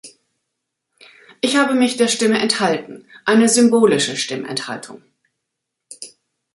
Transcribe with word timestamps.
Ich 1.41 1.57
habe 1.57 1.75
mich 1.75 1.95
der 1.95 2.07
Stimme 2.07 2.39
enthalten, 2.39 3.05
eine 3.23 3.47
symbolische 3.47 4.17
Stimmenthaltung. 4.17 5.03